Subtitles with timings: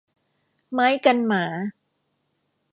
[0.73, 1.45] ไม้กันหมา